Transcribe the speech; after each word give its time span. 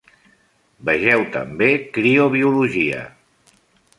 Vegeu 0.89 1.19
també 1.35 1.69
Criobiologia. 1.97 3.03